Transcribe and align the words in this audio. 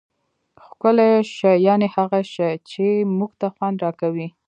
ښکلی 0.65 1.11
شي 1.35 1.53
یعني 1.67 1.87
هغه 1.95 2.19
شي، 2.33 2.49
چي 2.69 2.85
موږ 3.17 3.31
ته 3.39 3.47
خوند 3.55 3.77
راکوي. 3.85 4.27